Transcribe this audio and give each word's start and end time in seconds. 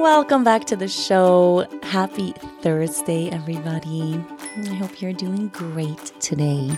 Welcome 0.00 0.44
back 0.44 0.64
to 0.64 0.76
the 0.76 0.88
show. 0.88 1.66
Happy 1.82 2.32
Thursday, 2.62 3.28
everybody. 3.28 4.18
I 4.56 4.74
hope 4.76 5.02
you're 5.02 5.12
doing 5.12 5.48
great 5.48 6.18
today. 6.20 6.70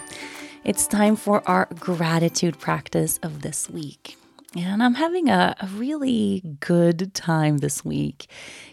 It's 0.65 0.89
time 0.89 1.15
for 1.15 1.41
our 1.49 1.69
gratitude 1.79 2.59
practice 2.59 3.21
of 3.23 3.43
this 3.43 3.71
week. 3.71 4.17
And 4.55 4.83
I'm 4.83 4.95
having 4.95 5.31
a, 5.31 5.57
a, 5.61 5.67
really 5.67 6.43
good 6.61 7.15
time 7.15 7.59
this 7.59 7.83
week 7.85 8.27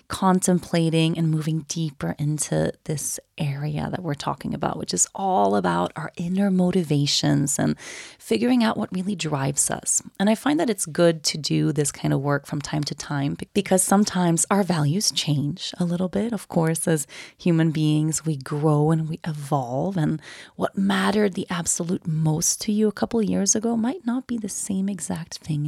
contemplating 0.09 1.17
and 1.17 1.29
moving 1.29 1.65
deeper 1.69 2.15
into 2.17 2.73
this 2.85 3.19
area 3.37 3.87
that 3.91 4.01
we're 4.01 4.15
talking 4.15 4.55
about, 4.55 4.75
which 4.75 4.93
is 4.93 5.07
all 5.13 5.55
about 5.55 5.93
our 5.95 6.11
inner 6.17 6.49
motivations 6.49 7.59
and 7.59 7.79
figuring 8.17 8.63
out 8.63 8.75
what 8.75 8.91
really 8.91 9.15
drives 9.15 9.69
us. 9.69 10.01
And 10.19 10.27
I 10.27 10.33
find 10.33 10.59
that 10.59 10.69
it's 10.69 10.87
good 10.87 11.23
to 11.25 11.37
do 11.37 11.71
this 11.71 11.91
kind 11.91 12.11
of 12.11 12.21
work 12.21 12.47
from 12.47 12.59
time 12.59 12.83
to 12.85 12.95
time 12.95 13.37
because 13.53 13.83
sometimes 13.83 14.47
our 14.49 14.63
values 14.63 15.11
change 15.11 15.71
a 15.79 15.85
little 15.85 16.09
bit. 16.09 16.33
Of 16.33 16.47
course, 16.47 16.87
as 16.87 17.05
human 17.37 17.69
beings, 17.69 18.25
we 18.25 18.35
grow 18.35 18.89
and 18.89 19.07
we 19.07 19.19
evolve. 19.25 19.95
And 19.95 20.19
what 20.55 20.75
mattered 20.75 21.35
the 21.35 21.47
absolute 21.51 22.07
most 22.07 22.59
to 22.61 22.71
you 22.71 22.87
a 22.87 22.91
couple 22.91 23.21
years 23.21 23.55
ago 23.55 23.77
might 23.77 24.05
not 24.07 24.25
be 24.25 24.37
the 24.39 24.49
same 24.49 24.89
exact 24.89 25.37
thing 25.37 25.67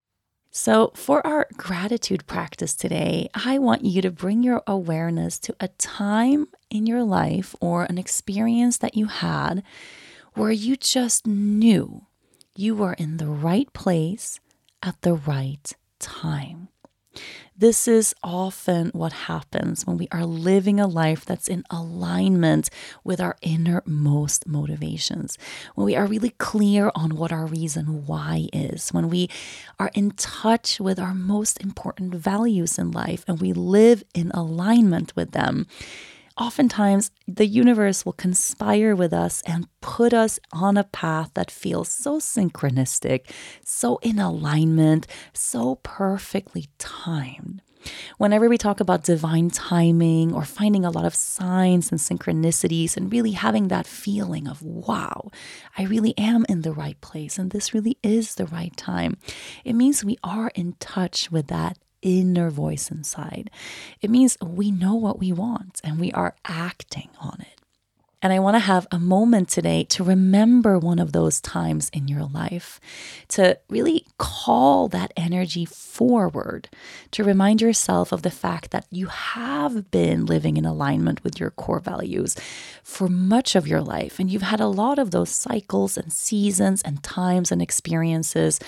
So, 0.53 0.91
for 0.95 1.25
our 1.25 1.47
gratitude 1.55 2.27
practice 2.27 2.75
today, 2.75 3.29
I 3.33 3.57
want 3.57 3.85
you 3.85 4.01
to 4.01 4.11
bring 4.11 4.43
your 4.43 4.61
awareness 4.67 5.39
to 5.39 5.55
a 5.61 5.69
time 5.69 6.49
in 6.69 6.85
your 6.85 7.03
life 7.03 7.55
or 7.61 7.85
an 7.85 7.97
experience 7.97 8.77
that 8.79 8.97
you 8.97 9.05
had 9.05 9.63
where 10.33 10.51
you 10.51 10.75
just 10.75 11.25
knew 11.25 12.05
you 12.53 12.75
were 12.75 12.93
in 12.93 13.15
the 13.15 13.29
right 13.29 13.71
place 13.71 14.41
at 14.83 15.01
the 15.03 15.13
right 15.13 15.71
time. 15.99 16.67
This 17.61 17.87
is 17.87 18.15
often 18.23 18.89
what 18.89 19.13
happens 19.13 19.85
when 19.85 19.95
we 19.99 20.07
are 20.11 20.25
living 20.25 20.79
a 20.79 20.87
life 20.87 21.25
that's 21.25 21.47
in 21.47 21.63
alignment 21.69 22.71
with 23.03 23.21
our 23.21 23.37
innermost 23.43 24.47
motivations, 24.47 25.37
when 25.75 25.85
we 25.85 25.95
are 25.95 26.07
really 26.07 26.31
clear 26.39 26.89
on 26.95 27.17
what 27.17 27.31
our 27.31 27.45
reason 27.45 28.07
why 28.07 28.49
is, 28.51 28.89
when 28.89 29.09
we 29.09 29.29
are 29.79 29.91
in 29.93 30.09
touch 30.09 30.79
with 30.79 30.97
our 30.97 31.13
most 31.13 31.61
important 31.61 32.15
values 32.15 32.79
in 32.79 32.89
life 32.89 33.23
and 33.27 33.39
we 33.39 33.53
live 33.53 34.03
in 34.15 34.31
alignment 34.31 35.15
with 35.15 35.29
them 35.29 35.67
oftentimes 36.41 37.11
the 37.27 37.45
universe 37.45 38.03
will 38.03 38.13
conspire 38.13 38.95
with 38.95 39.13
us 39.13 39.43
and 39.45 39.67
put 39.79 40.11
us 40.11 40.39
on 40.51 40.75
a 40.75 40.83
path 40.83 41.29
that 41.35 41.51
feels 41.51 41.87
so 41.87 42.19
synchronistic, 42.19 43.29
so 43.63 43.97
in 43.97 44.17
alignment, 44.17 45.05
so 45.33 45.75
perfectly 45.83 46.65
timed. 46.79 47.61
Whenever 48.17 48.49
we 48.49 48.57
talk 48.57 48.79
about 48.79 49.03
divine 49.03 49.49
timing 49.49 50.33
or 50.33 50.43
finding 50.43 50.83
a 50.83 50.91
lot 50.91 51.05
of 51.05 51.15
signs 51.15 51.91
and 51.91 51.99
synchronicities 51.99 52.97
and 52.97 53.11
really 53.11 53.31
having 53.31 53.67
that 53.67 53.85
feeling 53.85 54.47
of, 54.47 54.63
wow, 54.63 55.29
I 55.77 55.83
really 55.83 56.15
am 56.17 56.45
in 56.49 56.61
the 56.61 56.73
right 56.73 56.99
place 57.01 57.37
and 57.37 57.51
this 57.51 57.73
really 57.73 57.97
is 58.01 58.35
the 58.35 58.47
right 58.47 58.75
time, 58.75 59.17
it 59.63 59.73
means 59.73 60.03
we 60.03 60.17
are 60.23 60.51
in 60.55 60.73
touch 60.79 61.31
with 61.31 61.47
that 61.47 61.77
inner 62.01 62.49
voice 62.49 62.91
inside. 62.91 63.49
It 64.01 64.09
means 64.09 64.37
we 64.41 64.71
know 64.71 64.95
what 64.95 65.19
we 65.19 65.31
want 65.31 65.81
and 65.83 65.99
we 65.99 66.11
are 66.11 66.35
acting 66.45 67.09
on 67.19 67.37
it. 67.41 67.60
And 68.21 68.31
I 68.31 68.39
want 68.39 68.55
to 68.55 68.59
have 68.59 68.85
a 68.91 68.99
moment 68.99 69.49
today 69.49 69.83
to 69.85 70.03
remember 70.03 70.77
one 70.77 70.99
of 70.99 71.11
those 71.11 71.41
times 71.41 71.89
in 71.89 72.07
your 72.07 72.23
life, 72.23 72.79
to 73.29 73.57
really 73.67 74.05
call 74.19 74.87
that 74.89 75.11
energy 75.17 75.65
forward, 75.65 76.69
to 77.11 77.23
remind 77.23 77.61
yourself 77.61 78.11
of 78.11 78.21
the 78.21 78.29
fact 78.29 78.69
that 78.71 78.85
you 78.91 79.07
have 79.07 79.89
been 79.89 80.27
living 80.27 80.57
in 80.57 80.65
alignment 80.65 81.23
with 81.23 81.39
your 81.39 81.49
core 81.49 81.79
values 81.79 82.35
for 82.83 83.07
much 83.07 83.55
of 83.55 83.67
your 83.67 83.81
life. 83.81 84.19
And 84.19 84.29
you've 84.29 84.43
had 84.43 84.59
a 84.59 84.67
lot 84.67 84.99
of 84.99 85.09
those 85.09 85.31
cycles 85.31 85.97
and 85.97 86.13
seasons 86.13 86.83
and 86.83 87.01
times 87.01 87.51
and 87.51 87.61
experiences 87.61 88.59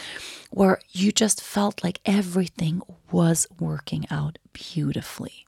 where 0.49 0.79
you 0.91 1.11
just 1.11 1.41
felt 1.41 1.83
like 1.83 1.99
everything 2.05 2.81
was 3.11 3.45
working 3.59 4.05
out 4.09 4.39
beautifully. 4.51 5.45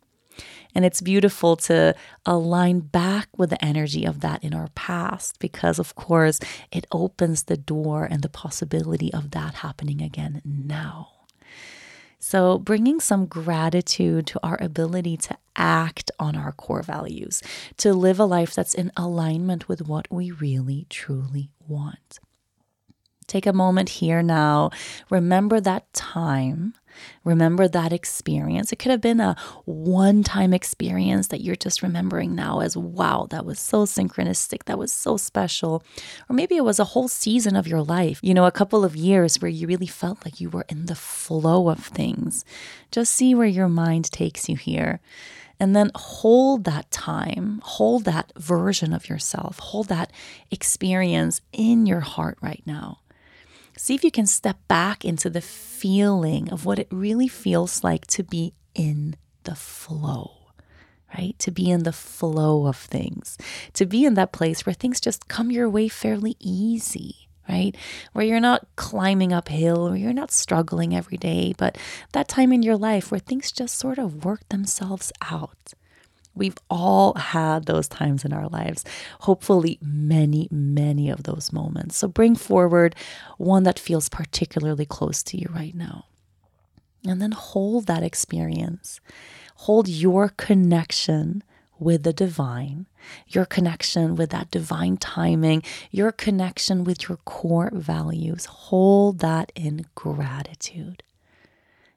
And 0.74 0.84
it's 0.84 1.02
beautiful 1.02 1.56
to 1.58 1.96
align 2.26 2.82
back 2.82 3.30
with 3.38 3.50
the 3.50 3.64
energy 3.64 4.06
of 4.06 4.20
that 4.20 4.44
in 4.44 4.54
our 4.54 4.70
past 4.76 5.40
because, 5.40 5.80
of 5.80 5.96
course, 5.96 6.40
it 6.72 6.86
opens 6.92 7.44
the 7.44 7.58
door 7.58 8.06
and 8.06 8.22
the 8.22 8.30
possibility 8.30 9.14
of 9.14 9.32
that 9.32 9.56
happening 9.56 10.02
again 10.02 10.42
now. 10.44 11.12
So, 12.20 12.58
bringing 12.58 13.00
some 13.00 13.28
gratitude 13.28 14.26
to 14.28 14.40
our 14.42 14.58
ability 14.60 15.16
to 15.18 15.38
act 15.56 16.10
on 16.20 16.36
our 16.36 16.52
core 16.52 16.82
values, 16.82 17.44
to 17.78 17.94
live 17.94 18.20
a 18.20 18.26
life 18.26 18.54
that's 18.54 18.74
in 18.74 18.92
alignment 18.98 19.68
with 19.68 19.88
what 19.88 20.12
we 20.12 20.32
really, 20.32 20.88
truly 20.90 21.52
want. 21.68 22.20
Take 23.28 23.46
a 23.46 23.54
moment 23.54 23.90
here 23.90 24.22
now. 24.22 24.72
Remember 25.10 25.60
that 25.60 25.92
time 25.94 26.74
Remember 27.24 27.68
that 27.68 27.94
experience. 27.94 28.72
It 28.72 28.78
could 28.78 28.92
have 28.92 29.02
been 29.02 29.20
a 29.20 29.36
one 29.66 30.24
time 30.24 30.54
experience 30.54 31.28
that 31.28 31.42
you're 31.42 31.56
just 31.56 31.82
remembering 31.82 32.36
now 32.36 32.60
as 32.60 32.78
wow, 32.78 33.28
that 33.30 33.46
was 33.46 33.60
so 33.60 33.86
synchronistic, 33.86 34.66
that 34.66 34.80
was 34.80 34.92
so 34.92 35.18
special. 35.18 35.84
Or 36.30 36.36
maybe 36.36 36.56
it 36.56 36.64
was 36.64 36.80
a 36.80 36.86
whole 36.86 37.08
season 37.08 37.56
of 37.56 37.68
your 37.68 37.82
life, 37.82 38.20
you 38.22 38.34
know, 38.34 38.46
a 38.46 38.52
couple 38.52 38.84
of 38.84 38.96
years 38.96 39.42
where 39.42 39.50
you 39.50 39.68
really 39.68 39.88
felt 39.88 40.26
like 40.26 40.40
you 40.40 40.50
were 40.50 40.66
in 40.70 40.86
the 40.86 40.96
flow 40.96 41.70
of 41.70 41.80
things. 41.80 42.46
Just 42.92 43.12
see 43.12 43.36
where 43.36 43.48
your 43.48 43.70
mind 43.70 44.12
takes 44.12 44.50
you 44.50 44.56
here. 44.56 45.00
And 45.60 45.76
then 45.76 45.92
hold 45.96 46.66
that 46.66 46.92
time, 46.92 47.62
hold 47.64 48.04
that 48.06 48.34
version 48.36 48.94
of 48.94 49.08
yourself, 49.08 49.60
hold 49.60 49.88
that 49.88 50.12
experience 50.52 51.40
in 51.54 51.86
your 51.86 52.02
heart 52.02 52.38
right 52.42 52.62
now. 52.66 53.00
See 53.78 53.94
if 53.94 54.04
you 54.04 54.12
can 54.12 54.26
step 54.26 54.58
back 54.68 55.04
into 55.04 55.30
the 55.30 55.42
feeling 55.42 56.52
of 56.52 56.66
what 56.66 56.80
it 56.80 56.88
really 56.92 57.28
feels 57.28 57.84
like 57.84 58.08
to 58.08 58.24
be 58.24 58.54
in 58.74 59.16
the 59.44 59.56
flow, 59.56 60.52
right? 61.18 61.38
To 61.40 61.52
be 61.52 61.70
in 61.70 61.84
the 61.84 61.92
flow 61.92 62.68
of 62.68 62.78
things, 62.78 63.38
to 63.74 63.86
be 63.86 64.06
in 64.06 64.14
that 64.14 64.32
place 64.32 64.66
where 64.66 64.74
things 64.74 65.02
just 65.02 65.28
come 65.28 65.52
your 65.52 65.70
way 65.70 65.88
fairly 65.90 66.38
easy, 66.40 67.28
right? 67.50 67.76
Where 68.14 68.26
you're 68.26 68.40
not 68.40 68.66
climbing 68.76 69.34
uphill 69.34 69.88
or 69.88 69.96
you're 69.96 70.14
not 70.14 70.32
struggling 70.32 70.96
every 70.96 71.18
day, 71.18 71.54
but 71.58 71.78
that 72.14 72.28
time 72.28 72.54
in 72.54 72.64
your 72.64 72.78
life 72.78 73.12
where 73.12 73.20
things 73.20 73.52
just 73.52 73.78
sort 73.78 73.98
of 73.98 74.24
work 74.24 74.48
themselves 74.50 75.12
out. 75.22 75.74
We've 76.36 76.58
all 76.70 77.14
had 77.16 77.66
those 77.66 77.88
times 77.88 78.26
in 78.26 78.34
our 78.34 78.48
lives. 78.50 78.84
Hopefully, 79.22 79.80
many, 79.82 80.48
many 80.52 81.10
of 81.10 81.24
those 81.24 81.54
moments. 81.54 81.98
So 81.98 82.08
bring 82.08 82.36
forward 82.36 82.96
one 83.38 83.64
that 83.64 83.80
feels 83.80 84.10
particularly 84.10 84.86
close 84.86 85.24
to 85.24 85.38
you 85.38 85.48
right 85.54 85.76
now. 85.76 86.06
And 87.08 87.22
then 87.22 87.32
hold 87.32 87.88
that 87.88 88.04
experience. 88.04 89.00
Hold 89.56 89.88
your 89.88 90.30
connection 90.30 91.44
with 91.80 92.04
the 92.04 92.14
divine, 92.14 92.88
your 93.28 93.46
connection 93.46 94.16
with 94.16 94.30
that 94.32 94.50
divine 94.50 94.98
timing, 94.98 95.62
your 95.92 96.12
connection 96.12 96.84
with 96.84 97.08
your 97.08 97.18
core 97.26 97.72
values. 97.74 98.46
Hold 98.46 99.20
that 99.20 99.52
in 99.56 99.86
gratitude 99.94 101.04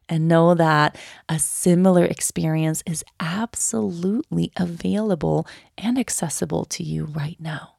and 0.09 0.27
know 0.27 0.55
that 0.55 0.97
a 1.29 1.39
similar 1.39 2.05
experience 2.05 2.83
is 2.87 3.05
absolutely 3.21 4.51
available 4.57 5.47
and 5.77 5.99
accessible 5.99 6.65
to 6.65 6.83
you 6.83 7.05
right 7.05 7.37
now. 7.39 7.75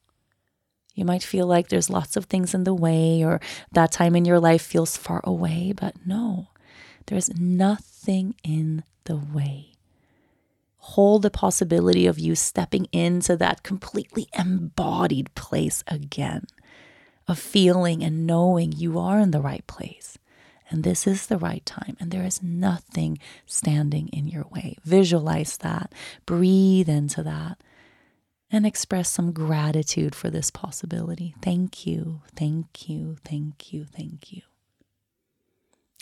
You 0.93 1.05
might 1.05 1.23
feel 1.23 1.47
like 1.47 1.69
there's 1.69 1.89
lots 1.89 2.15
of 2.17 2.25
things 2.25 2.53
in 2.53 2.65
the 2.65 2.73
way, 2.73 3.23
or 3.23 3.39
that 3.71 3.91
time 3.91 4.15
in 4.15 4.25
your 4.25 4.39
life 4.39 4.61
feels 4.61 4.97
far 4.97 5.21
away, 5.23 5.73
but 5.75 5.95
no, 6.05 6.49
there's 7.07 7.29
nothing 7.39 8.35
in 8.43 8.83
the 9.05 9.15
way. 9.15 9.73
Hold 10.77 11.21
the 11.21 11.31
possibility 11.31 12.05
of 12.05 12.19
you 12.19 12.35
stepping 12.35 12.85
into 12.91 13.35
that 13.37 13.63
completely 13.63 14.27
embodied 14.37 15.33
place 15.35 15.83
again, 15.87 16.45
of 17.27 17.39
feeling 17.39 18.03
and 18.03 18.27
knowing 18.27 18.71
you 18.71 18.99
are 18.99 19.19
in 19.19 19.31
the 19.31 19.41
right 19.41 19.65
place 19.67 20.18
and 20.69 20.83
this 20.83 21.07
is 21.07 21.27
the 21.27 21.37
right 21.37 21.65
time, 21.65 21.97
and 21.99 22.11
there 22.11 22.25
is 22.25 22.43
nothing 22.43 23.17
standing 23.45 24.07
in 24.09 24.27
your 24.27 24.45
way. 24.51 24.77
Visualize 24.83 25.57
that, 25.57 25.93
breathe 26.25 26.89
into 26.89 27.23
that, 27.23 27.61
and 28.51 28.65
express 28.65 29.09
some 29.09 29.31
gratitude 29.31 30.15
for 30.15 30.29
this 30.29 30.51
possibility. 30.51 31.35
Thank 31.41 31.85
you, 31.85 32.21
thank 32.35 32.89
you, 32.89 33.17
thank 33.23 33.73
you, 33.73 33.85
thank 33.85 34.31
you. 34.31 34.41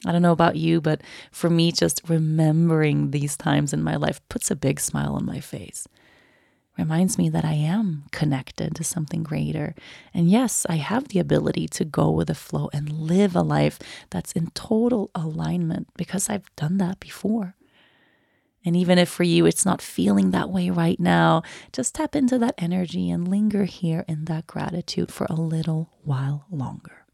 I 0.06 0.12
don't 0.12 0.22
know 0.22 0.31
about 0.31 0.58
you, 0.58 0.80
but 0.80 1.02
for 1.31 1.50
me, 1.50 1.72
just 1.72 2.02
remembering 2.08 3.12
these 3.12 3.36
times 3.36 3.74
in 3.74 3.81
my 3.84 3.96
life 3.96 4.22
puts 4.30 4.52
a 4.52 4.56
big 4.56 4.80
smile 4.80 5.16
on 5.16 5.25
my 5.25 5.40
face 5.40 5.88
reminds 6.78 7.18
me 7.18 7.30
that 7.30 7.46
I 7.46 7.54
am 7.54 8.06
connected 8.12 8.76
to 8.76 8.84
something 8.84 9.24
greater. 9.24 9.76
And 10.14 10.30
yes, 10.30 10.66
I 10.70 10.76
have 10.76 11.08
the 11.08 11.20
ability 11.20 11.68
to 11.70 11.86
go 11.86 12.12
with 12.12 12.28
the 12.28 12.36
flow 12.36 12.70
and 12.74 12.92
live 12.92 13.36
a 13.36 13.42
life 13.42 13.80
that's 14.10 14.32
in 14.34 14.52
total 14.52 15.10
alignment 15.16 15.88
because 15.98 16.30
I've 16.30 16.54
done 16.56 16.78
that 16.78 17.00
before. 17.00 17.56
And 18.66 18.76
even 18.76 18.98
if 18.98 19.08
for 19.08 19.24
you 19.24 19.46
it's 19.46 19.66
not 19.66 19.82
feeling 19.82 20.32
that 20.32 20.50
way 20.50 20.70
right 20.70 21.00
now, 21.00 21.42
just 21.72 21.96
tap 21.96 22.16
into 22.16 22.38
that 22.40 22.56
energy 22.58 23.10
and 23.10 23.28
linger 23.28 23.64
here 23.64 24.04
in 24.08 24.26
that 24.26 24.46
gratitude 24.46 25.12
for 25.12 25.26
a 25.30 25.36
little 25.36 25.90
while 26.04 26.46
longer. 26.52 27.06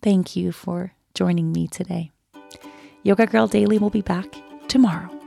Thank 0.00 0.36
you 0.36 0.52
for 0.52 0.92
joining 1.14 1.52
me 1.52 1.66
today. 1.66 2.12
Yoga 3.02 3.26
Girl 3.26 3.48
Daily 3.48 3.78
will 3.78 3.90
be 3.90 4.02
back 4.02 4.36
tomorrow. 4.68 5.17